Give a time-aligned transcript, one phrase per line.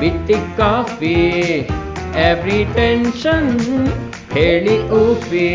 [0.00, 1.14] ಬಿಟ್ಟಿ coffee
[2.28, 3.48] every tension
[4.32, 5.48] ಹೇಳಿ ಊಫಿ.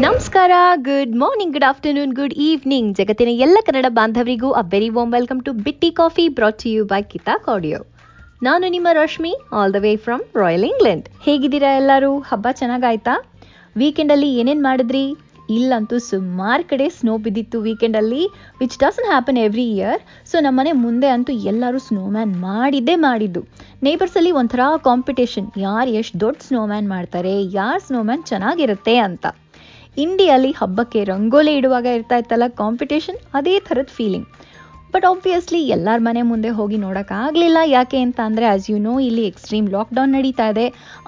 [0.00, 5.40] ನಮಸ್ಕಾರ good morning good afternoon good evening ಜಗತ್ತಿನ ಎಲ್ಲ Kannada ಬಾಂಧವರಿಗೂ a very warm welcome
[5.40, 7.78] to ಬಿಟ್ಟಿ ಕಾಫಿ ಬ್ರಾಟ್ ಯು ಬೈ ಕಿತಾ ಆಡಿಯೋ
[8.42, 12.18] ನಾನು ನಿಮ್ಮ Rashmi all the way from royal England ಹೇಗಿದ್ದೀರಾ ಎಲ್ಲರೂ?
[12.18, 13.14] ಹಬ್ಬ ಚೆನ್ನಾಗಾಯ್ತಾ?
[13.76, 15.06] ವೀಕೆಂಡಲ್ಲಿ ಏನೇನು ಮಾಡಿದ್ರಿ?
[15.56, 18.22] ಇಲ್ಲಂತೂ ಸುಮಾರು ಕಡೆ ಸ್ನೋ ಬಿದ್ದಿತ್ತು ವೀಕೆಂಡಲ್ಲಿ
[18.60, 20.00] which doesn't happen every year
[20.30, 23.42] so ನಮ್ಮನೆ ಮುಂದೆ ಅಂತೂ ಎಲ್ಲರೂ ಸ್ನೋಮ್ಯಾನ್ ಮಾಡಿದ್ದೇ ಮಾಡಿದ್ದು.
[23.86, 29.26] ನೇಬರ್ಸಲ್ಲಿ ಒಂಥರ ಕಾಂಪಿಟೇಷನ್ ಯಾರು ಎಷ್ಟು ದೊಡ್ಡ ಸ್ನೋಮ್ಯಾನ್ ಮಾಡ್ತಾರೆ, ಯಾರು ಸ್ನೋಮ್ಯಾನ್ ಚೆನ್ನಾಗಿರುತ್ತೆ ಅಂತ.
[29.96, 34.26] ಇಂಡಿಯಲ್ಲಿ ಹಬ್ಬಕ್ಕೆ ರಂಗೋಲಿ ಇಡುವಾಗ ಇರ್ತಾ ಇತ್ತಲ್ಲ ಕಾಂಪಿಟೇಷನ್ ಅದೇ ಥರದ ಫೀಲಿಂಗ್
[34.94, 39.66] ಬಟ್ ಆಬ್ವಿಯಸ್ಲಿ ಎಲ್ಲರ ಮನೆ ಮುಂದೆ ಹೋಗಿ ನೋಡೋಕ್ಕಾಗಲಿಲ್ಲ ಯಾಕೆ ಅಂತ ಅಂದರೆ ಆಸ್ ಯು ನೋ ಇಲ್ಲಿ ಎಕ್ಸ್ಟ್ರೀಮ್
[39.68, 40.66] ಲಾಕ್ಡೌನ್ ನಡೀತಾ ಇದೆ.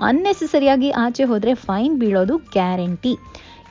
[0.08, 3.12] ಅನ್ನೆಸೆಸರಿಯಾಗಿ ಆಚೆ ಹೋದರೆ ಫೈನ್ ಬೀಳೋದು ಗ್ಯಾರಂಟಿ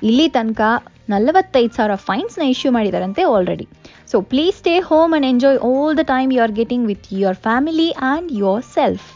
[0.01, 0.61] ಇಲ್ಲಿ ತನಕ
[1.09, 3.65] ನಲವತ್ತೈದು ಸಾವಿರ ಫೈನ್ಸ್ನ issue ಮಾಡಿದಾರಂತೆ already
[4.07, 7.91] so please stay home and enjoy all the time you are getting with your family
[7.91, 8.31] and
[8.73, 9.07] yourself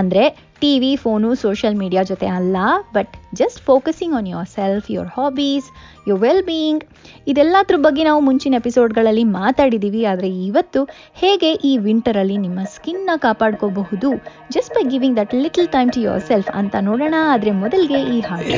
[0.00, 0.24] ಅಂದರೆ
[0.60, 2.56] T V phone social media ಜೊತೆ ಅಲ್ಲ
[2.94, 5.68] but just focusing on yourself your hobbies
[6.08, 6.84] your well being
[7.30, 10.82] ಇದೆಲ್ಲದ್ರ ಬಗ್ಗೆ ನಾವು ಮುಂಚಿನ ಎಪಿಸೋಡ್ಗಳಲ್ಲಿ ಮಾತಾಡಿದ್ದೀವಿ ಆದರೆ ಇವತ್ತು
[11.22, 14.10] ಹೇಗೆ ಈ ವಿಂಟರಲ್ಲಿ ನಿಮ್ಮ ಸ್ಕಿನ್ನ ಕಾಪಾಡ್ಕೋಬಹುದು?
[14.56, 16.00] Just by giving that little time to
[16.30, 18.48] yourself ಅಂತ ನೋಡೋಣ, ಆದರೆ ಮೊದಲಿಗೆ ಈ ಹಾಡು.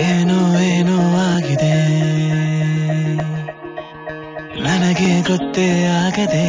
[4.67, 5.69] ನನಗೆ ಗೊತ್ತೇ
[6.05, 6.45] ಆಗದೆ.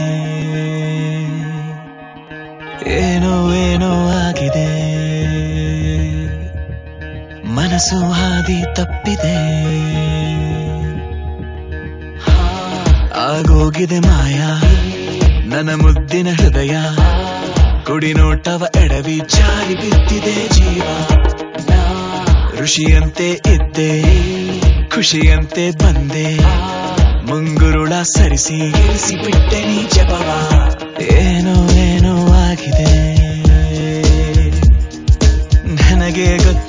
[2.92, 4.70] ಏನೋ ಏನೋ ಆಗಿದೆ.
[7.47, 9.36] ಮನಸ್ಸು ಹಾದಿ ತಪ್ಪಿದೆ.
[13.13, 14.40] ಆಗೋಗಿದೆ ಮಾಯ,
[15.50, 16.75] ನನ್ನ ಮುದ್ದಿನ ಹೃದಯ.
[17.85, 20.84] ಕುಡಿ ನೋಟವ ಎಡವಿ ಜಾರಿ ಬಿದ್ದಿದೆ ಜೀವ.
[22.62, 23.91] ಋಷಿಯಂತೆ ಇದ್ದೆ,
[24.90, 26.28] ಖುಷಿಯಂತೆ ಬಂದೆ.
[27.28, 30.28] ಮುಂಗುರುಳ ಸರಿಸಿ ಇರಿಸಿ ಬಿಟ್ಟೆ ನೀ ಜಪವ
[31.01, 32.11] ಏನೋ ಏನೋ
[32.51, 32.88] ಆಗಿದೆ
[35.79, 36.61] ನನಗೆ ಗೊತ್ತೇ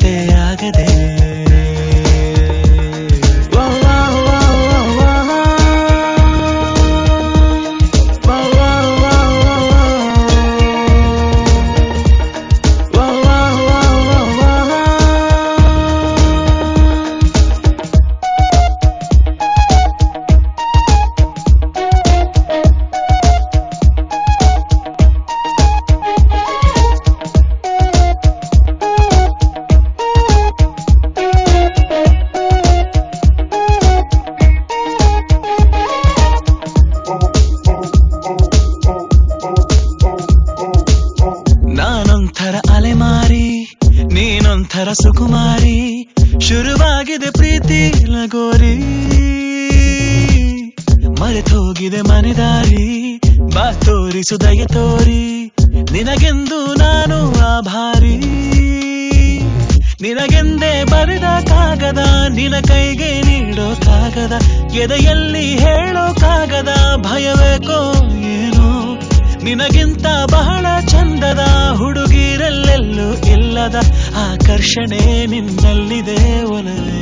[74.73, 77.01] ಆಕರ್ಷಣೆ ನಿನ್ನಲ್ಲಿದೆ ಒಲವೇ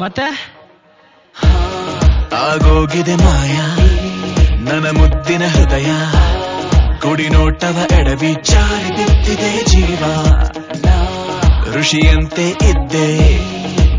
[0.00, 0.26] ಮತ್ತೆ?
[2.38, 3.54] ಆಗೋಗಿದೆ ಮಾಯ,
[4.64, 5.90] ನನ್ನ ಮುದ್ದಿನ ಹೃದಯ
[7.02, 10.02] ಕುಡಿ ನೋಟವ ಎಡವಿ ಜಾರಿ ಬಿದ್ದಿದೆ ಜೀವ.
[11.74, 13.08] ಋಷಿಯಂತೆ ಇದ್ದೆ,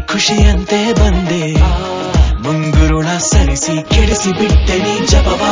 [0.08, 1.44] ಖುಷಿಯಂತೆ ಬಂದೆ
[2.44, 2.79] ಮುಂಗುರುಳ
[3.20, 5.52] ಸರಿಸಿ ಕೆಡಿಸಿ ಬಿಟ್ಟೆ ನೀ ಜಪವಾ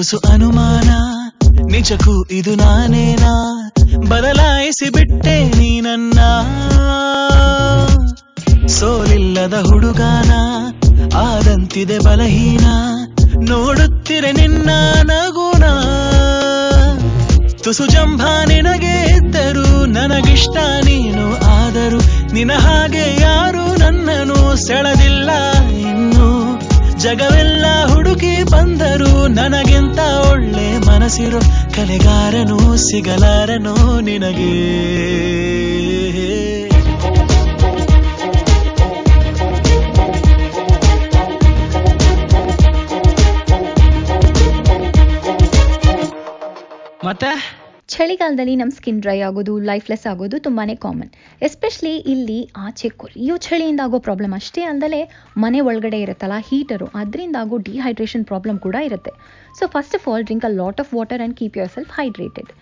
[0.00, 0.90] ತುಸು ಅನುಮಾನ.
[1.70, 3.70] ನಿಜಕ್ಕೂ ಇದು ನಾನೇನಾ?
[4.08, 6.18] ಬದಲಾಯಿಸಿ ಬಿಟ್ಟೆ ನೀ ನನ್ನ.
[8.66, 10.30] ಸೋಲಿಲ್ಲದ ಹುಡುಗಾನ,
[11.16, 12.66] ಆದಂತಿದೆ ಬಲಹೀನ.
[13.48, 14.70] ನೋಡುತ್ತಿರೆ ನಿನ್ನ
[15.02, 15.64] ನಗುನ.
[17.64, 21.36] ತುಸು ಜಂಭ ನಿನಗೆ ಇದ್ದರು ನನಗಿಷ್ಟ ನೀನು.
[21.36, 25.30] ಆದರೂ ನಿನ ಹಾಗೆ ಯಾರು ನನ್ನನ್ನು ಸೆಳೆದಿಲ್ಲ.
[27.00, 29.98] ಜಗವೆಲ್ಲ ಹುಡುಕಿ ಬಂದರು ನನಗಿಂತ
[30.30, 31.40] ಒಳ್ಳೆ ಮನಸ್ಸಿರೋ
[31.74, 35.69] ಕಲೆಗಾರನು ಸಿಗಲಾರನು ನಿನಗೆ.
[48.00, 51.10] ಚಳಿಗಾಲದಲ್ಲಿ ನಮ್ಮ ಸ್ಕಿನ್ ಡ್ರೈ ಆಗೋದು ಲೈಫ್ಲೆಸ್ ಆಗೋದು ತುಂಬಾ ಕಾಮನ್
[51.46, 55.00] ಎಸ್ಪೆಷಲಿ ಇಲ್ಲಿ ಆಚೆ ಕೊರಿಯೋ ಚಳಿಯಿಂದ ಆಗೋ ಪ್ರಾಬ್ಲಮ್ ಅಷ್ಟೇ ಅಲ್ಲದೆ
[55.42, 59.12] ಮನೆ ಒಳಗಡೆ ಇರುತ್ತಲ್ಲ ಹೀಟರು ಅದರಿಂದ ಆಗೋ ಡಿಹೈಡ್ರೇಷನ್ ಪ್ರಾಬ್ಲಮ್ ಕೂಡ ಇರುತ್ತೆ.
[59.58, 62.52] So first of all drink a lot of water and keep yourself hydrated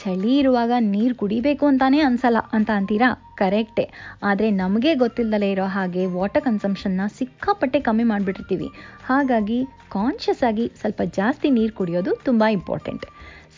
[0.00, 3.10] ಚಳಿ ಇರುವಾಗ ನೀರು ಕುಡಿಬೇಕು ಅಂತಾನೆ ಅನ್ಸಲ್ಲ, ಅಂತ ಅಂತೀರಾ?
[3.40, 3.84] ಕರೆಕ್ಟೇ
[4.28, 8.68] ಆದರೆ ನಮಗೆ ಗೊತ್ತಿಲ್ಲದಲೇ ಇರೋ ಹಾಗೆ ವಾಟರ್ ಕನ್ಸಂಪ್ಷನ್ನ ಸಿಕ್ಕಾಪಟ್ಟೆ ಕಮ್ಮಿ ಮಾಡಿಬಿಟ್ಟಿರ್ತೀವಿ.
[9.10, 9.58] ಹಾಗಾಗಿ
[9.96, 13.06] ಕಾನ್ಷಿಯಸ್ ಆಗಿ ಸ್ವಲ್ಪ ಜಾಸ್ತಿ ನೀರು ಕುಡಿಯೋದು ತುಂಬ ಇಂಪಾರ್ಟೆಂಟ್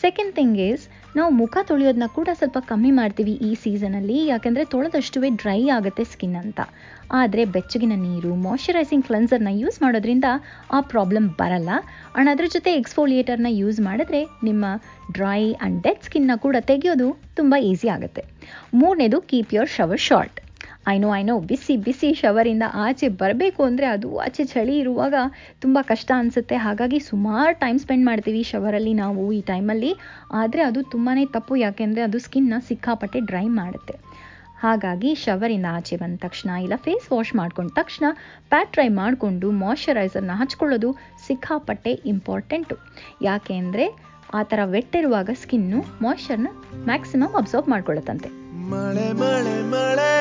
[0.01, 0.83] ಸೆಕೆಂಡ್ ಥಿಂಗ್ ಈಸ್
[1.17, 6.59] ನಾವು ಮುಖ ತೊಳೆಯೋದನ್ನ ಕೂಡ ಸ್ವಲ್ಪ ಕಮ್ಮಿ ಮಾಡ್ತೀವಿ ಈ ಸೀಸನಲ್ಲಿ ಯಾಕೆಂದರೆ ತೊಳೆದಷ್ಟುವೇ ಡ್ರೈ ಆಗುತ್ತೆ ಸ್ಕಿನ್ ಅಂತ.
[7.19, 10.27] ಆದರೆ ಬೆಚ್ಚಗಿನ ನೀರು ಮಾಯ್ಶ್ಚರೈಸಿಂಗ್ ಕ್ಲೆನ್ಸರ್ನ ಯೂಸ್ ಮಾಡೋದ್ರಿಂದ
[10.77, 11.69] ಆ ಪ್ರಾಬ್ಲಮ್ ಬರಲ್ಲ.
[12.13, 14.65] ಆ್ಯಂಡ್ ಅದ್ರ ಜೊತೆ ಎಕ್ಸ್ಫೋಲಿಯೇಟರ್ನ ಯೂಸ್ ಮಾಡಿದ್ರೆ ನಿಮ್ಮ
[15.11, 18.23] ಡ್ರೈ ಆ್ಯಂಡ್ ಡೆಡ್ ಸ್ಕಿನ್ನ ಕೂಡ ತೆಗೆಯೋದು ತುಂಬ ಈಸಿ ಆಗುತ್ತೆ.
[18.73, 20.39] ಮೂರನೇದು keep your shower short
[20.87, 25.15] I know I know ಬಿಸಿ ಬಿಸಿ ಶವರಿಂದ ಆಚೆ ಬರಬೇಕು ಅಂದರೆ ಅದು ಆಚೆ ಚಳಿ ಇರುವಾಗ
[25.61, 26.55] ತುಂಬ ಕಷ್ಟ ಅನಿಸುತ್ತೆ.
[26.55, 29.91] ಹಾಗಾಗಿ ಸುಮಾರು ಟೈಮ್ ಸ್ಪೆಂಡ್ ಮಾಡ್ತೀವಿ ಶವರಲ್ಲಿ ನಾವು ಈ ಟೈಮಲ್ಲಿ
[30.41, 31.55] ಆದರೆ ಅದು ತುಂಬಾ ತಪ್ಪು.
[31.65, 33.95] ಯಾಕೆಂದರೆ ಅದು ಸ್ಕಿನ್ನ ಸಿಕ್ಕಾಪಟ್ಟೆ ಡ್ರೈ ಮಾಡುತ್ತೆ.
[34.63, 38.05] ಹಾಗಾಗಿ ಶವರಿಂದ ಆಚೆ ಬಂದ ತಕ್ಷಣ ಇಲ್ಲ ಫೇಸ್ ವಾಶ್ ಮಾಡ್ಕೊಂಡ ತಕ್ಷಣ
[38.49, 40.89] ಪ್ಯಾಟ್ ಡ್ರೈ ಮಾಡಿಕೊಂಡು ಮಾಯಶ್ಚರೈಸರ್ನ ಹಚ್ಕೊಳ್ಳೋದು
[41.27, 42.77] ಸಿಕ್ಕಾಪಟ್ಟೆ ಇಂಪಾರ್ಟೆಂಟು
[43.21, 43.85] ಯಾಕೆ ಅಂದರೆ
[44.33, 46.47] ಆ ಥರ ವೆಟ್ಟಿರುವಾಗ ಸ್ಕಿನ್ನು ಮಾಯಶ್ಚರ್ನ
[46.89, 48.31] ಮ್ಯಾಕ್ಸಿಮಮ್ ಅಬ್ಸರ್ವ್ ಮಾಡ್ಕೊಳ್ಳುತ್ತಂತೆ.
[48.71, 50.16] ಮಳೆ ಮಳೆ ಮಳೆಯೇ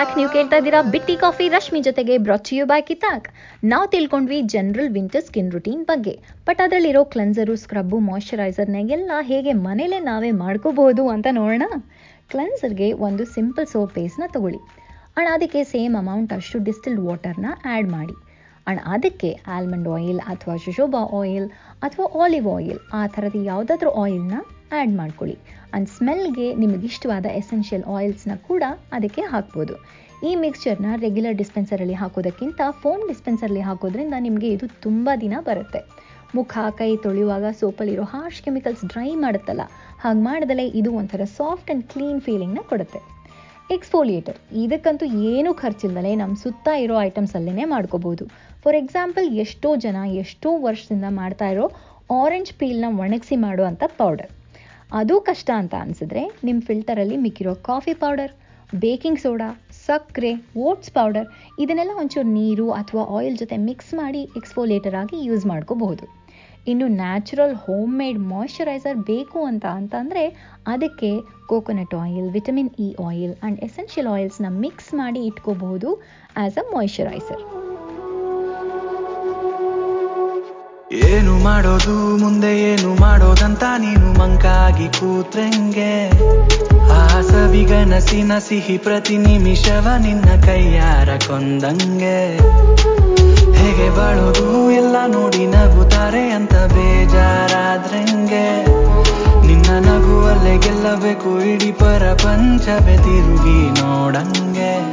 [0.00, 3.26] ಬ್ಯಾಕ್, ನೀವು ಕೇಳ್ತಾ ಇದ್ದೀರಾ ಬಿಟ್ಟಿ ಕಾಫಿ, ರಶ್ಮಿ ಜೊತೆಗೆ ಬ್ರಚಿಯು ಬ್ಯಾಕ್ ಇತಾಕ್
[3.70, 6.14] ನಾವು ತಿಳ್ಕೊಂಡ್ವಿ ಜನರಲ್ ವಿಂಟರ್ ಸ್ಕಿನ್ ರುಟೀನ್ ಬಗ್ಗೆ.
[6.46, 11.66] ಬಟ್ ಅದರಲ್ಲಿರೋ ಕ್ಲೆನ್ಸರು ಸ್ಕ್ರಬ್ಬು ಮಾಯಶ್ಚರೈಸರ್ನ ಎಲ್ಲ ಹೇಗೆ ಮನೇಲೆ ನಾವೇ ಮಾಡ್ಕೋಬಹುದು ಅಂತ ನೋಡೋಣ?
[12.34, 14.60] ಕ್ಲೆನ್ಸರ್ಗೆ ಒಂದು ಸಿಂಪಲ್ ಸೋಪ್ ಬೇಸ್ನ ತಗೊಳ್ಳಿ.
[15.16, 18.16] ಅಣ್ಣ, ಅದಕ್ಕೆ ಸೇಮ್ ಅಮೌಂಟ್ ಅಷ್ಟು ಡಿಸ್ಟಿಲ್ಡ್ ವಾಟರ್ನ ಆ್ಯಡ್ ಮಾಡಿ.
[18.68, 21.48] ಅಣ್ಣ, ಅದಕ್ಕೆ ಆಲ್ಮಂಡ್ ಆಯಿಲ್ ಅಥವಾ ಶುಶೋಬಾ ಆಯಿಲ್
[21.88, 24.38] ಅಥವಾ ಆಲಿವ್ ಆಯಿಲ್ ಆ ಥರದ ಯಾವುದಾದ್ರೂ ಆಯಿಲ್ನ
[24.76, 25.36] ಆ್ಯಡ್ ಮಾಡ್ಕೊಳ್ಳಿ.
[25.70, 28.62] ಆ್ಯಂಡ್ ಸ್ಮೆಲ್ಗೆ ನಿಮಗೆ ಇಷ್ಟವಾದ ಎಸೆನ್ಷಿಯಲ್ ಆಯಿಲ್ಸ್ನ ಕೂಡ
[28.96, 29.74] ಅದಕ್ಕೆ ಹಾಕ್ಬೋದು.
[30.28, 35.80] ಈ ಮಿಕ್ಸ್ಚರ್ನ ರೆಗ್ಯುಲರ್ ಡಿಸ್ಪೆನ್ಸರಲ್ಲಿ ಹಾಕೋದಕ್ಕಿಂತ ಫೋಮ್ ಡಿಸ್ಪೆನ್ಸರಲ್ಲಿ ಹಾಕೋದ್ರಿಂದ ನಿಮಗೆ ಇದು ತುಂಬ ದಿನ ಬರುತ್ತೆ.
[36.38, 39.62] ಮುಖ, ಕೈ ತೊಳೆಯುವಾಗ ಸೋಪಲ್ಲಿರೋ ಹಾರ್ಶ್ ಕೆಮಿಕಲ್ಸ್ ಡ್ರೈ ಮಾಡುತ್ತಲ್ಲ,
[40.02, 43.00] ಹಾಗೆ ಮಾಡಿದಲೇ ಇದು ಒಂಥರ ಸಾಫ್ಟ್ ಆ್ಯಂಡ್ ಕ್ಲೀನ್ ಫೀಲಿಂಗ್ನ ಕೊಡುತ್ತೆ.
[43.76, 48.24] ಎಕ್ಸ್ಫೋಲಿಯೇಟರ್ ಇದಕ್ಕಂತೂ ಏನೂ ಖರ್ಚಿಲ್ಲದಲೇ ನಮ್ಮ ಸುತ್ತ ಇರೋ ಐಟಮ್ಸಲ್ಲೇ ಮಾಡ್ಕೋಬೋದು.
[48.64, 51.66] ಫಾರ್ ಎಕ್ಸಾಂಪಲ್ ಎಷ್ಟೋ ಜನ ಎಷ್ಟೋ ವರ್ಷದಿಂದ ಮಾಡ್ತಾ ಇರೋ
[52.20, 54.32] ಆರೆಂಜ್ ಪೀಲ್ನ ಒಣಗಿಸಿ ಮಾಡುವಂಥ ಪೌಡರ್
[54.92, 58.32] ಅದು ಕಷ್ಟ ಅಂತ ಅನಿಸಿದ್ರೆ ನಿಮ್ಮ ಫಿಲ್ಟರಲ್ಲಿ ಮಿಕ್ಕಿರೋ ಕಾಫಿ ಪೌಡರ್
[58.74, 61.28] ಬೇಕಿಂಗ್ ಸೋಡಾ ಸಕ್ಕರೆ ಓಟ್ಸ್ ಪೌಡರ್
[61.58, 66.04] ಇದನ್ನೆಲ್ಲ ಒಂಚೂರು ನೀರು ಅಥವಾ ಆಯಿಲ್ ಜೊತೆ ಮಿಕ್ಸ್ ಮಾಡಿ ಎಕ್ಸ್ಫೋಲಿಯೇಟರ್ ಆಗಿ ಯೂಸ್ ಮಾಡ್ಕೋಬಹುದು.
[66.66, 70.24] ಇನ್ನು ನ್ಯಾಚುರಲ್ ಹೋಮ್ ಮೇಡ್ ಮಾಯಶ್ಚರೈಸರ್ ಬೇಕು ಅಂತ ಅಂತಂದರೆ
[70.66, 76.02] ಅದಕ್ಕೆ coconut oil vitamin E oil and essential ಆಯಿಲ್ಸ್ನ mix ಮಾಡಿ ಇಟ್ಕೋಬಹುದು
[76.36, 77.59] ಆ್ಯಸ್ ಅ ಮಾಯಶ್ಚರೈಸರ್
[80.92, 86.10] ಏನು ಮಾಡೋದು, ಮುಂದೆ ಏನು ಮಾಡೋದಂತ ನೀನು ಮಂಕಾಗಿ ಕೂತ್ರೆಂಗೆ.
[86.92, 92.38] ಆ ಸವಿಗನಸಿನ ಸಿಹಿ ಪ್ರತಿ ನಿಮಿಷವ ನಿನ್ನ ಕೈಯಾರ ಕೊಂದಂಗೆ.
[93.52, 98.66] ಹೇಗೆ ಬಾಳೋದು, ಎಲ್ಲ ನೋಡಿ ನಗುತ್ತಾರೆ ಅಂತ ಬೇಜಾರಾದ್ರೆಂಗೆ.
[99.46, 104.92] ನಿನ್ನ ನಗುವಲ್ಲೇ ಗೆಲ್ಲಬೇಕು, ಇಡೀ ಪ್ರಪಂಚವೇ ತಿರುಗಿ ನೋಡಂಗೆ.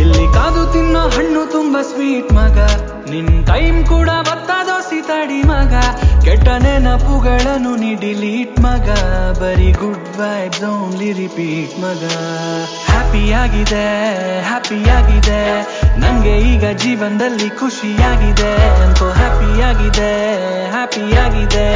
[0.00, 2.58] ಇಲ್ಲಿ ಕಾದು ತಿನ್ನೋ ಹಣ್ಣು ತುಂಬಾ ಸ್ವೀಟ್ ಮಗ.
[3.12, 5.74] ನಿನ್ ಟೈಮ್ ಕೂಡ ಬತ್ತದೋಸಿ ತಡಿ ಮಗ.
[6.26, 8.88] ಕೆಟ್ಟ ನೆನಪುಗಳನ್ನು ನೀ ಡಿಲೀಟ್ ಮಗ.
[9.40, 12.02] ಬರೀ ಗುಡ್ ವೈಬ್ಸ್ ಓನ್ಲಿ ರಿಪೀಟ್ ಮಗ.
[12.88, 13.86] ಹ್ಯಾಪಿ ಆಗಿದೆ
[14.48, 15.40] ಹ್ಯಾಪಿ ಆಗಿದೆ
[16.02, 18.52] ನಂಗೆ ಈಗ ಜೀವನದಲ್ಲಿ ಖುಷಿಯಾಗಿದೆ.
[18.84, 20.10] ಅಂತೋ ಹ್ಯಾಪಿ ಆಗಿದೆ
[20.74, 21.66] ಹ್ಯಾಪಿ ಆಗಿದೆ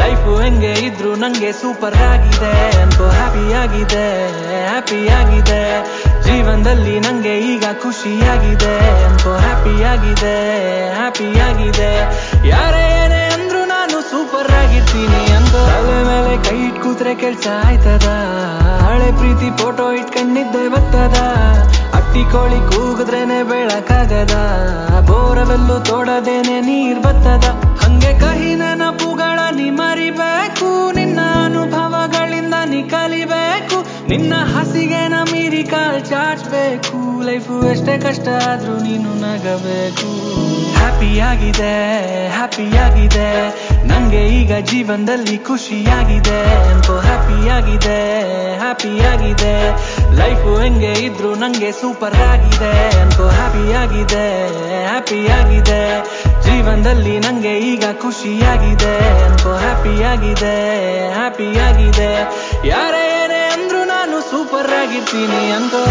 [0.00, 2.52] ಲೈಫು ಹೆಂಗೆ ಇದ್ರು ನಂಗೆ ಸೂಪರ್ ಆಗಿದೆ.
[2.82, 4.06] ಅಂತೋ ಹ್ಯಾಪಿ ಆಗಿದೆ
[4.62, 5.62] ಹ್ಯಾಪಿ ಆಗಿದೆ
[6.26, 8.74] ಜೀವನದಲ್ಲಿ ನಂಗೆ ಈಗ ಖುಷಿಯಾಗಿದೆ.
[9.08, 10.36] ಅಂತೋ ಹ್ಯಾಪಿ ಆಗಿದೆ
[10.98, 11.92] ಹ್ಯಾಪಿ ಆಗಿದೆ
[12.48, 12.86] ಯಾರೇ
[14.48, 18.06] ಆಗಿರ್ತೀನಿ ಅಂತ ತಲೆ ಮೇಲೆ ಕೈ ಇಟ್ ಕೂತ್ರೆ ಕೆಲ್ಸ ಆಯ್ತದ?
[18.82, 21.14] ಹಳೆ ಪ್ರೀತಿ ಫೋಟೋ ಇಟ್ಕಂಡಿದ್ದೆ ಬತ್ತದ?
[21.94, 24.32] ಅಟ್ಟಿ ಕೋಳಿ ಕೂಗಿದ್ರೇನೆ ಬೆಳಕಾಗದ?
[25.00, 27.44] ಬೋರವೆಲ್ಲು ತೋಡದೇನೆ ನೀರ್ ಬತ್ತದ?
[27.84, 37.22] ಹಂಗೆ ಕಹಿ ನೆನಪುಗಳ ನೀ ಮರಿಬೇಕು ನಿನ್ನ ಅನುಭವಗಳಿಂದ ನೀ ಕಲಿಬೇಕು ನಿನ್ನ ಹಸಿಗೆ ನ ಮೀರಿ ಕಾಲ್ ಚಾಚ್ಬೇಕು.
[37.22, 40.29] ಲೈಫು ಎಷ್ಟೇ ಕಷ್ಟ ಆದ್ರೂ ನೀನು ನಗಬೇಕು.
[40.80, 41.72] ಹ್ಯಾಪಿ ಆಗಿದೆ
[42.34, 43.28] ಹ್ಯಾಪಿ ಆಗಿದೆ
[43.90, 46.38] ನಂಗೆ ಈಗ ಜೀವನದಲ್ಲಿ ಖುಷಿಯಾಗಿದೆ.
[46.72, 47.98] ಎಂತೋ ಹ್ಯಾಪಿ ಆಗಿದೆ
[48.62, 49.54] ಹ್ಯಾಪಿ ಆಗಿದೆ
[50.20, 52.72] ಲೈಫು ಹೆಂಗೆ ಇದ್ರು ನಂಗೆ ಸೂಪರ್ ಆಗಿದೆ.
[53.02, 54.24] ಎಂತೋ ಹ್ಯಾಪಿ ಆಗಿದೆ
[54.86, 55.80] ಹ್ಯಾಪಿ ಆಗಿದೆ
[56.46, 58.94] ಜೀವನದಲ್ಲಿ ನಂಗೆ ಈಗ ಖುಷಿಯಾಗಿದೆ.
[59.26, 60.54] ಎಂತೋ ಹ್ಯಾಪಿ ಆಗಿದೆ
[61.16, 62.10] ಹ್ಯಾಪಿ ಆಗಿದೆ
[62.72, 65.82] ಯಾರೇ ಏನೇ ಅಂದ್ರು ನಾನು ಸೂಪರ್ ಆಗಿರ್ತೀನಿ ಅಂತೋ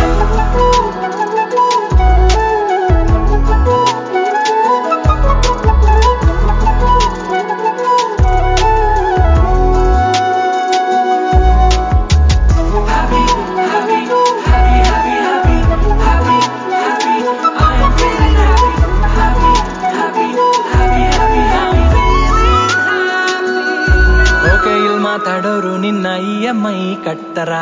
[27.10, 27.54] ಕಟ್ತರ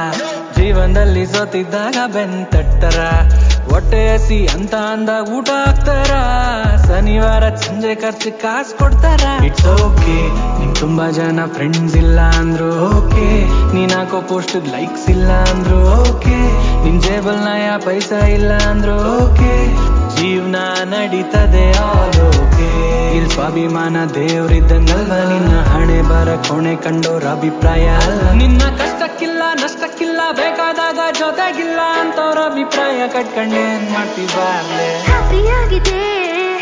[0.58, 3.00] ಜೀವನದಲ್ಲಿ ಸೋತಿದ್ದಾಗ ಬೆನ್ ತಟ್ಟರ
[3.70, 6.12] ಹೊಟ್ಟೆ ಹಸಿ ಅಂತ ಅಂದ ಊಟ ಹಾಕ್ತಾರ.
[6.86, 9.24] ಶನಿವಾರ ಸಂಜೆ ಖರ್ಚು ಕಾಸು ಕೊಡ್ತಾರ.
[9.48, 10.16] ಇಟ್ಸ್ ಓಕೆ
[10.60, 13.28] ನಿನ್ ತುಂಬಾ ಜನ ಫ್ರೆಂಡ್ಸ್ ಇಲ್ಲ ಅಂದ್ರು ಓಕೆ
[13.76, 16.38] ನೀನ್ ಹಾಕೋ ಪೋಸ್ಟ್ ಲೈಕ್ಸ್ ಇಲ್ಲ ಅಂದ್ರು ಓಕೆ
[16.86, 19.54] ನಿನ್ ಜೇಬಲ್ ನಾಯ ಪೈಸಾ ಇಲ್ಲ ಅಂದ್ರು ಓಕೆ
[20.16, 20.58] ಜೀವನ
[20.94, 22.70] ನಡೀತದೆ ಆಲ್ ಓಕೆ
[23.18, 28.22] ಇಲ್ ಸ್ವಾಭಿಮಾನ ದೇವ್ರಿದ್ದಂಗಲ್ವ ನಿನ್ನ ಹಣೆ ಬರ, ಕೋಣೆ ಕಂಡೋರ ಅಭಿಪ್ರಾಯ ಅಲ್ಲ.
[28.34, 28.62] ನಿನ್ನ
[31.16, 36.02] ಜೊತೆಗಿಲ್ಲ ಅಂತವ್ರ ಅಭಿಪ್ರಾಯ ಕಟ್ಕೊಂಡೆ ಏನ್ ಮಾಡ್ತಿದ್ದಾರೆ ಹ್ಯಾಪಿಯಾಗಿದೆ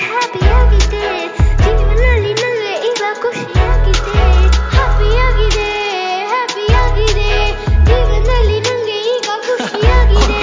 [0.04, 1.04] ಹ್ಯಾಪಿಯಾಗಿದೆ
[1.64, 4.18] ಜೀವನದಲ್ಲಿ ನನಗೆ ಈಗ ಖುಷಿಯಾಗಿದೆ.
[4.76, 5.70] ಹ್ಯಾಪಿಯಾಗಿದೆ
[6.32, 7.30] ಹ್ಯಾಪಿಯಾಗಿದೆ
[7.88, 10.42] ಜೀವನದಲ್ಲಿ ನನಗೆ ಈಗ ಖುಷಿಯಾಗಿದೆ.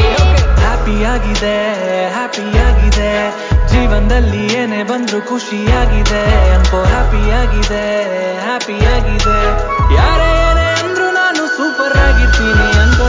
[0.61, 1.57] ಹ್ಯಾಪಿ ಆಗಿದೆ
[2.17, 3.11] ಹ್ಯಾಪಿ ಆಗಿದೆ.
[3.73, 7.85] ಜೀವನದಲ್ಲಿ ಏನೇ ಬಂದ್ರು ಖುಷಿಯಾಗಿದೆ ಅನ್ಕೋ ಹ್ಯಾಪಿ ಆಗಿದೆ
[8.47, 9.39] ಹ್ಯಾಪಿ ಆಗಿದೆ.
[9.97, 13.01] ಯಾರೇ ಏನೇ ಅಂದ್ರು ನಾನು ಸೂಪರ್ ಆಗಿರ್ತೀನಿ ಮಾಡ್ತೀನಿ ಅಂತ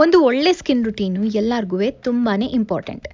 [0.00, 3.06] ಒಂದು ಒಳ್ಳೆ ಸ್ಕಿನ್ ರುಟೀನು ಎಲ್ಲರಿಗೂ ತುಂಬಾ ಇಂಪಾರ್ಟೆಂಟ್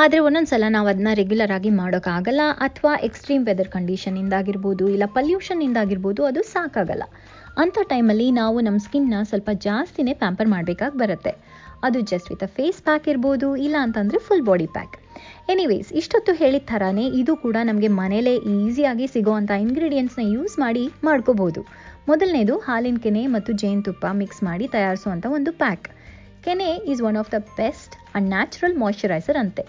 [0.00, 6.40] ಆದರೆ ಒಂದೊಂದು ಸಲ ನಾವು ಅದನ್ನ ರೆಗ್ಯುಲರ್ ಆಗಿ ಮಾಡೋಕ್ಕಾಗಲ್ಲ ಅಥವಾ ಎಕ್ಸ್ಟ್ರೀಮ್ ವೆದರ್ ಕಂಡೀಷನಿಂದಾಗಿರ್ಬೋದು ಇಲ್ಲ ಪಲ್ಯೂಷನ್ನಿಂದಾಗಿರ್ಬೋದು ಅದು
[6.50, 7.04] ಸಾಕಾಗಲ್ಲ.
[7.62, 11.32] ಅಂಥ ಟೈಮಲ್ಲಿ ನಾವು ನಮ್ಮ ಸ್ಕಿನ್ನ ಸ್ವಲ್ಪ ಜಾಸ್ತಿನೇ ಪ್ಯಾಂಪರ್ ಮಾಡಬೇಕಾಗಿ ಬರುತ್ತೆ.
[11.86, 14.94] ಅದು just with a face pack ಇರ್ಬೋದು, ಇಲ್ಲ ಅಂತಂದರೆ ಫುಲ್ ಬಾಡಿ ಪ್ಯಾಕ್
[15.54, 21.62] ಎನಿವೇಸ್ ಇಷ್ಟೊತ್ತು ಹೇಳಿದ ಥರನೇ ಇದು ಕೂಡ ನಮಗೆ ಮನೇಲೇ ಈಸಿಯಾಗಿ ಸಿಗೋವಂಥ ಇಂಗ್ರೀಡಿಯೆಂಟ್ಸ್ನ ಯೂಸ್ ಮಾಡಿ ಮಾಡ್ಕೋಬೋದು.
[22.10, 25.86] ಮೊದಲನೇದು ಹಾಲಿನ ಕೆನೆ ಮತ್ತು ಜೇನುತುಪ್ಪ ಮಿಕ್ಸ್ ಮಾಡಿ ತಯಾರಿಸುವಂಥ ಒಂದು ಪ್ಯಾಕ್
[26.46, 29.62] ಕೆನೆ is one of the best and natural moisturiser ಅಂತೆ.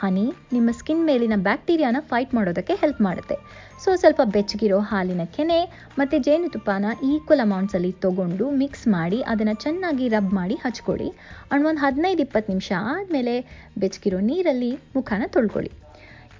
[0.00, 3.36] ಹನಿ, ನಿಮ್ಮ ಸ್ಕಿನ್ ಮೇಲಿನ ಬ್ಯಾಕ್ಟೀರಿಯಾನ ಫೈಟ್ ಮಾಡೋದಕ್ಕೆ ಹೆಲ್ಪ್ ಮಾಡುತ್ತೆ.
[3.82, 5.58] ಸೊ ಸ್ವಲ್ಪ ಬೆಚ್ಚಗಿರೋ ಹಾಲಿನ ಕೆನೆ
[5.98, 11.08] ಮತ್ತು ಜೇನುತುಪ್ಪನ ಈಕ್ವಲ್ ಅಮೌಂಟ್ಸಲ್ಲಿ ತೊಗೊಂಡು ಮಿಕ್ಸ್ ಮಾಡಿ ಅದನ್ನು ಚೆನ್ನಾಗಿ ರಬ್ ಮಾಡಿ ಹಚ್ಕೊಳ್ಳಿ.
[11.52, 13.34] ಅಂಡ್ ಒಂದು ಹದಿನೈದು ಇಪ್ಪತ್ತು ನಿಮಿಷ ಆದಮೇಲೆ
[13.78, 15.72] ಬೆಚ್ಚಗಿರೋ ನೀರಲ್ಲಿ ಮುಖನ ತೊಳ್ಕೊಳ್ಳಿ.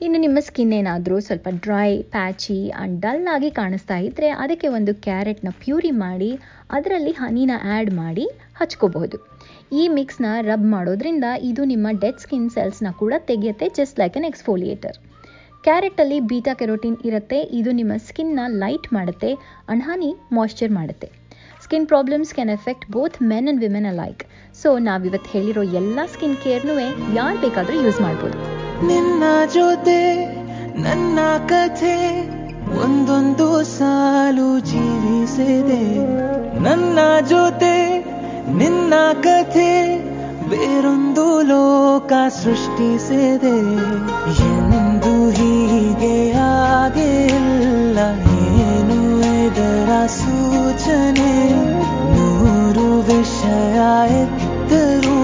[0.03, 5.49] ಇನ್ನು ನಿಮ್ಮ ಸ್ಕಿನ್ ಏನಾದರೂ ಸ್ವಲ್ಪ ಡ್ರೈ ಪ್ಯಾಚಿ ಆ್ಯಂಡ್ ಡಲ್ ಆಗಿ ಕಾಣಿಸ್ತಾ ಇದ್ದರೆ ಅದಕ್ಕೆ ಒಂದು ಕ್ಯಾರೆಟ್ನ
[5.65, 6.31] ಪ್ಯೂರಿ ಮಾಡಿ,
[6.71, 9.30] ಅದರಲ್ಲಿ ಹನಿನ ಆ್ಯಡ್ ಮಾಡಿ ಹಚ್ಕೋಬಹುದು.
[9.79, 14.97] ಈ ಮಿಕ್ಸ್ನ ರಬ್ ಮಾಡೋದ್ರಿಂದ ಇದು ನಿಮ್ಮ ಡೆಡ್ ಸ್ಕಿನ್ ಸೆಲ್ಸ್ನ ಕೂಡ ತೆಗೆಯುತ್ತೆ ಜಸ್ಟ್ ಲೈಕ್ ಅನ್ ಎಕ್ಸ್ಫೋಲಿಯೇಟರ್
[15.65, 19.31] ಕ್ಯಾರೆಟಲ್ಲಿ ಬೀಟಾ ಕೆರೋಟಿನ್ ಇರುತ್ತೆ, ಇದು ನಿಮ್ಮ ಸ್ಕಿನ್ನ ಲೈಟ್ ಮಾಡುತ್ತೆ
[19.69, 21.09] ಅಣ್ಹಾನಿ ಹನಿ ಮಾಯ್ಶ್ಚರ್ ಮಾಡುತ್ತೆ.
[21.63, 24.23] Skin problems can affect both men and women uh like
[24.63, 26.75] so ನಾವಿವತ್ತು ಹೇಳಿರೋ ಎಲ್ಲ ಸ್ಕಿನ್ ಕೇರ್ನೂ
[27.15, 28.37] ಯಾರು ಬೇಕಾದರೂ ಯೂಸ್ ಮಾಡ್ಬೋದು.
[28.87, 29.23] ನಿನ್ನ
[29.55, 30.01] ಜೊತೆ,
[30.87, 31.97] ನನ್ನ ಕಥೆ,
[32.85, 35.83] ಒಂದೊಂದು ಸಾಲು ಜೀವಿಸಿದೆ.
[36.67, 37.90] ನನ್ನ ಜೊತೆ
[38.53, 39.99] ನಿನ್ನ ಕಥೆ
[40.49, 43.59] ಬೇರೊಂದು ಲೋಕ ಸೃಷ್ಟಿಸಿದೆ
[44.31, 47.99] ಎಂದು ಹೀಗೆ ಆಗಿಲ್ಲ
[48.71, 51.53] ಏನು ಇದರ ಸೂಚನೆ?
[52.17, 53.79] ನೂರು ವಿಷಯ
[54.15, 55.20] ಎತ್ತರೂನು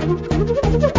[0.00, 0.89] Thank you.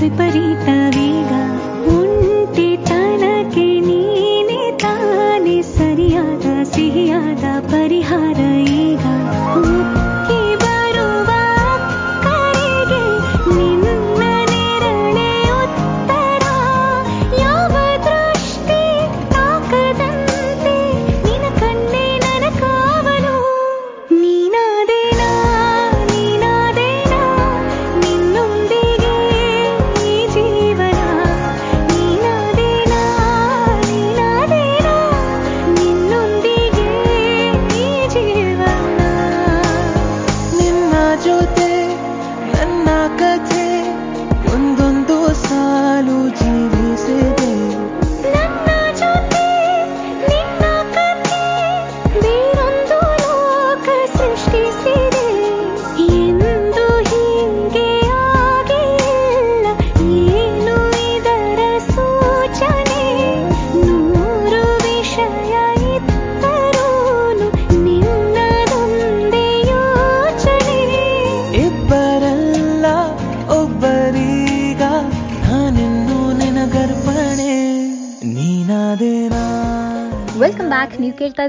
[0.00, 1.61] विपरीत वेगा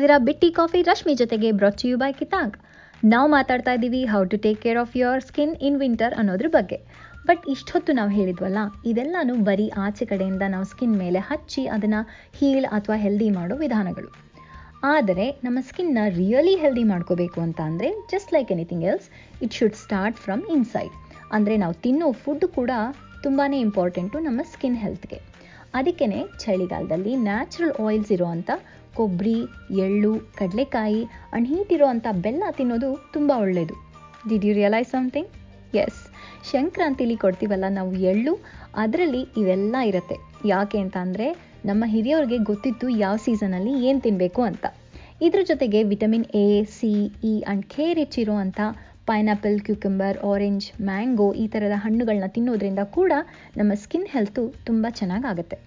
[0.03, 2.55] ಇದ್ದೀರಾ ಬಿಟ್ಟಿ ಕಾಫಿ ರಶ್ಮಿ ಜೊತೆಗೆ ಬ್ರಾಚ್ ಯು ಬೈ ಕಿತಾಂಗ್.
[3.11, 6.77] ನಾವು ಮಾತಾಡ್ತಾ ಇದ್ದೀವಿ how to take care of your skin in winter ಅನ್ನೋದ್ರ ಬಗ್ಗೆ.
[7.27, 8.57] ಬಟ್ ಇಷ್ಟೊತ್ತು ನಾವು ಹೇಳಿದ್ವಲ್ಲ,
[8.89, 12.01] ಇದೆಲ್ಲನೂ ಬರೀ ಆಚೆ ಕಡೆಯಿಂದ ನಾವು ಸ್ಕಿನ್ ಮೇಲೆ ಹಚ್ಚಿ ಅದನ್ನು
[12.39, 14.09] ಹೀಲ್ ಅಥವಾ ಹೆಲ್ದಿ ಮಾಡೋ ವಿಧಾನಗಳು.
[14.93, 19.09] ಆದರೆ ನಮ್ಮ ಸ್ಕಿನ್ನ ರಿಯಲಿ ಹೆಲ್ದಿ ಮಾಡ್ಕೋಬೇಕು ಅಂತ ಅಂದರೆ just like anything else
[19.45, 20.93] it should start from inside
[21.37, 22.71] ಅಂದರೆ ನಾವು ತಿನ್ನೋ ಫುಡ್ ಕೂಡ
[23.27, 25.19] ತುಂಬಾ ಇಂಪಾರ್ಟೆಂಟು ನಮ್ಮ ಸ್ಕಿನ್ ಹೆಲ್ತ್ಗೆ
[25.79, 28.51] ಅದಕ್ಕೇ ಚಳಿಗಾಲದಲ್ಲಿ ನ್ಯಾಚುರಲ್ ಆಯಿಲ್ಸ್ ಇರೋವಂಥ
[28.97, 29.37] ಕೊಬ್ಬರಿ,
[29.85, 31.01] ಎಳ್ಳು, ಕಡಲೆಕಾಯಿ
[31.35, 33.75] ಅಂಡ್ ಹೀಟ್ ಇರೋವಂಥ ಬೆಲ್ಲ ತಿನ್ನೋದು ತುಂಬ ಒಳ್ಳೆಯದು
[34.29, 35.31] ಡಿಡ್ ಯು ರಿಯಲೈಸ್ ಸಮಥಿಂಗ್
[35.83, 36.01] ಎಸ್
[36.51, 38.33] ಸಂಕ್ರಾಂತಿಲಿ ಕೊಡ್ತೀವಲ್ಲ ನಾವು ಎಳ್ಳು,
[38.75, 40.17] ಅದರಲ್ಲಿ ಇವೆಲ್ಲ ಇರುತ್ತೆ.
[40.45, 41.27] ಯಾಕೆ ಅಂತ ಅಂದರೆ
[41.69, 44.65] ನಮ್ಮ ಹಿರಿಯವ್ರಿಗೆ ಗೊತ್ತಿತ್ತು ಯಾವ ಸೀಸನಲ್ಲಿ ಏನು ತಿನ್ನಬೇಕು ಅಂತ.
[45.25, 46.89] ಇದ್ರ ಜೊತೆಗೆ vitamin A C
[47.23, 48.59] E and K rich ಇರುವಂಥ
[49.09, 53.13] ಪೈನಾಪಲ್ ಕ್ಯೂಕಂಬರ್ ಆರೆಂಜ್ ಮ್ಯಾಂಗೋ ಈ ಥರದ ಹಣ್ಣುಗಳನ್ನ ತಿನ್ನೋದ್ರಿಂದ ಕೂಡ
[53.57, 55.57] ನಮ್ಮ ಸ್ಕಿನ್ ಹೆಲ್ತು ತುಂಬ ಚೆನ್ನಾಗಾಗುತ್ತೆ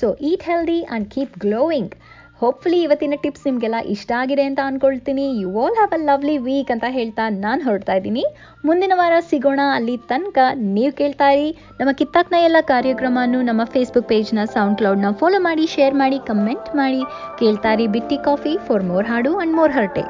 [0.00, 1.94] so eat healthy and keep glowing
[2.40, 6.86] hopefully ಇವತ್ತಿನ ಟಿಪ್ಸ್ ನಿಮಗೆಲ್ಲ ಇಷ್ಟ ಆಗಿದೆ ಅಂತ ಅಂದ್ಕೊಳ್ತೀನಿ you all have a lovely week ಅಂತ
[6.88, 8.24] ಹೇಳ್ತಾ ನಾನು ಹೊರಡ್ತಾ ಇದ್ದೀನಿ.
[8.68, 10.38] ಮುಂದಿನ ವಾರ ಸಿಗೋಣ ಅಲ್ಲಿ ತನಕ
[10.76, 11.50] ನೀವು ಕೇಳ್ತಾ ಇರಿ.
[11.80, 17.02] ನಮ್ಮ ಕಿತ್ತಾಕ್ನ ಎಲ್ಲ ಕಾರ್ಯಕ್ರಮನೂ ನಮ್ಮ ಫೇಸ್ಬುಕ್ ಪೇಜ್ನ ಸೌಂಡ್ ಕ್ಲೌಡ್ನ ಫಾಲೋ ಮಾಡಿ ಶೇರ್ ಮಾಡಿ ಕಮೆಂಟ್ ಮಾಡಿ.
[17.42, 20.06] ಕೇಳ್ತಾ ಇರಿ ಬಿಟ್ಟಿ ಕಾಫಿ ಫಾರ್ ಮೋರ್ ಹಾಡು ಆ್ಯಂಡ್ ಮೋರ್ ಹರ್ಟೆ.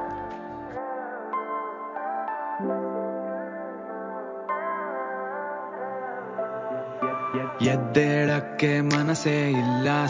[7.72, 9.59] ಎದ್ದೇಳಕ್ಕೆ ಇಲ್ಲ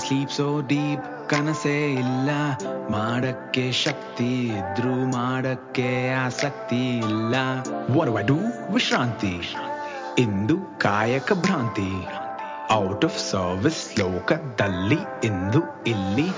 [0.01, 2.31] ಸ್ಲೀಪ್ ಸೋ ಡೀಪ್ ಕನಸೇ ಇಲ್ಲ.
[2.91, 7.35] ಮಾಡಕ್ಕೆ ಶಕ್ತಿ ಇದ್ರೂ ಮಾಡಕ್ಕೆ ಆಸಕ್ತಿ ಇಲ್ಲ.
[7.97, 8.37] ಒಡವಡು
[8.75, 9.55] ವಿಶ್ರಾಂತಿ.
[10.19, 11.93] ಇಂದು ಕಾಯಕ ಭ್ರಾಂತಿ.
[12.73, 16.29] ಔಟ್ ಆಫ್ ಸರ್ವಿಸ್ ಲೋಕದಲ್ಲಿ ಇಂದು ಇಲ್ಲಿ.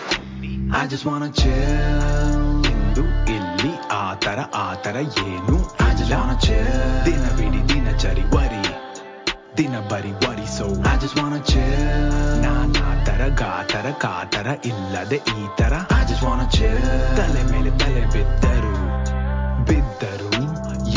[0.82, 4.96] ಐ ಜಸ್ಟ್ ವಾನ ಇಂದು ಇಲ್ಲಿ ಆತರ ಆತರ
[5.26, 5.58] ಏನು
[6.00, 6.14] ಇಲ್ಲ.
[7.04, 8.64] ದಿನವಿಡಿ ದಿನಚರಿ, ವರಿ.
[9.58, 11.32] ದಿನ ಬರಿ, worry so I just wanna
[12.42, 12.81] ನಾನಾ
[13.21, 16.43] ತರ ಗಾತರ ಕಾತರ ಇಲ್ಲದೆ ಈ ತರ ಐ ಜಸ್ಟ್ ವಾನ
[17.17, 18.73] ತಲೆ ಮೇಲೆ ತಲೆ ಬಿದ್ದರು
[19.69, 20.31] ಬಿದ್ದರು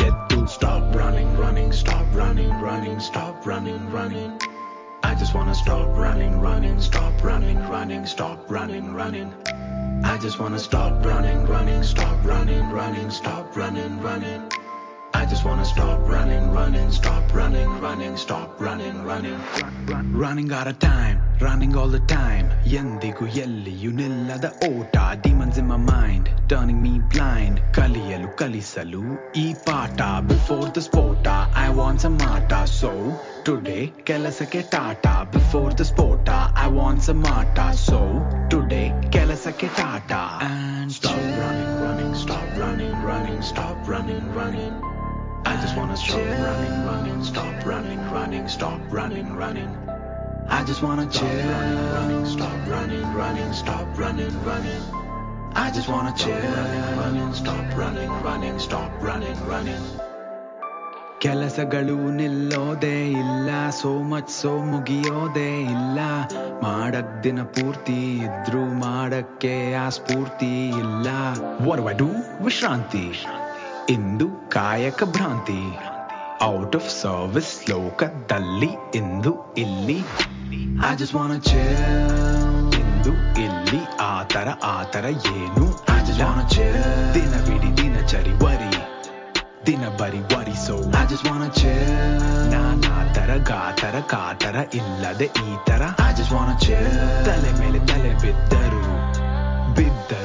[0.06, 4.36] ಎದ್ದು stop running running stop running running stop running running
[5.02, 9.30] I just wanna stop running, running, stop running, running, stop running, running.
[10.04, 14.42] I just wanna stop running, running, stop running, running, stop running, running.
[15.17, 19.39] I just wanna stop running, running, stop running, running, stop running, running.
[20.11, 22.47] Running out of time, running all the time.
[22.79, 27.55] ಎಂದಿಗೂ ಎಲ್ಲಿಯೂ ನಿಲ್ಲದ ಓಟ demons in my mind, turning me blind.
[27.77, 29.03] ಕಲಿಯಲು ಕಲಿಸಲು
[29.43, 30.01] ಈ ಪಾಠ
[30.31, 31.29] before the sport
[31.65, 32.91] I want some ಆಟ so
[33.47, 36.29] today ಕೆಲಸಕ್ಕೆ Tata before the sport
[36.65, 38.01] I want some ಆಟ so
[38.53, 44.75] today ಕೆಲಸಕ್ಕೆ Tata and stop running, running, stop running, running, stop running, running.
[45.75, 49.67] I just wanna stop running, running, stop running, running, stop running, running.
[50.47, 54.81] I just wanna chill, running, running, stop running, running, stop running, running.
[55.53, 59.83] I just wanna chill, running, running, stop running, running, stop running, running.
[61.19, 65.99] ಕೆಲಸಗಳು ನಿಲ್ಲೋದೇ ಇಲ್ಲ so much so ಮುಗಿಯೋದೇ ಇಲ್ಲ
[66.61, 71.07] ಮಾಡಕ್ ದಿನ ಪೂರ್ತಿ ಇದ್ರೂ ಮಾಡಕ್ಕೆ ಆ ಸ್ಫೂರ್ತಿ ಇಲ್ಲ
[72.45, 73.05] ವಿಶ್ರಾಂತಿ
[73.89, 75.61] ಇಂದು ಕಾಯಕ ಭ್ರಾಂತಿ
[76.43, 79.97] ಔಟ್ ಆಫ್ ಸರ್ವಿಸ್ ಲೋಕದಲ್ಲಿ ಇಂದು ಇಲ್ಲಿ
[80.87, 81.31] ಐ ಜಸ್ಟ್ ವಾನ
[82.77, 85.65] ಇಂದು ಇಲ್ಲಿ ಆತರ ಆತರ ಏನು
[86.07, 86.23] ಇಲ್ಲ
[87.13, 88.71] ದಿನವಿಡಿ ದಿನಚರಿ ವರಿ
[89.67, 91.43] ದಿನ ಬರಿ worry so I just wanna
[92.51, 96.53] ನಾನಾ ತರ ಗಾತರ ಕಾತರ ಇಲ್ಲದೆ ಈ ತರ ಐ ಜಸ್ಟ್ ವಾನ
[97.25, 98.81] ತಲೆ ಮೇಲೆ ತಲೆ ಬಿದ್ದರು
[99.73, 100.24] ಬಿದ್ದರು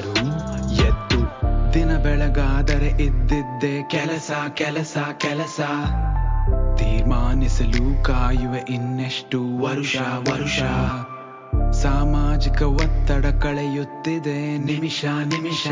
[3.04, 5.60] ಇದ್ದಿದ್ದೆ ಕೆಲಸ ಕೆಲಸ ಕೆಲಸ.
[6.78, 9.96] ತೀರ್ಮಾನಿಸಲು ಕಾಯುವ ಇನ್ನೆಷ್ಟು ವರುಷ
[10.28, 10.60] ವರುಷ.
[11.82, 15.66] ಸಾಮಾಜಿಕ ಒತ್ತಡ ಕಳೆಯುತ್ತಿದೆ ನಿಮಿಷ ನಿಮಿಷ.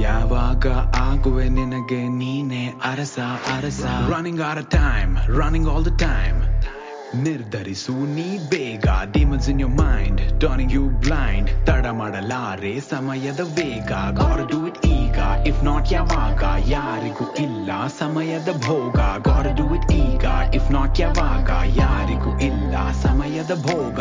[0.00, 0.66] ಯಾವಾಗ
[1.00, 3.18] ಆಗುವೆ ನಿನಗೆ ನೀನೆ ಅರಸ
[3.56, 3.82] ಅರಸ.
[4.12, 6.38] Running our time running all the time
[7.24, 14.44] ನಿರ್ಧರಿಸು ನೀ ಬೇಗ demons in your mind turning you blind ತಡ ಮಾಡಲಾರೆ ಸಮಯದ ವೇಗ ಗಾರ್
[14.52, 14.80] ಡೂ ಇಟ್
[15.46, 22.38] ಇಫ್ ನಾಟ್ ಯಾವಾಗ ಯಾರಿಗೂ ಇಲ್ಲ ಸಮಯದ ಭೋಗ ಗಾರ್ ಡೂ ಇಟ್ ಈಗ ಇಫ್ ನಾಟ್ ಯಾವಾಗ ಯಾರಿಗೂ
[22.40, 24.00] ಇಲ್ಲ ಸಮಯದ ಭೋಗ